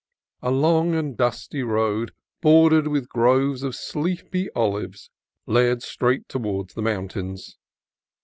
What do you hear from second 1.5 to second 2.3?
road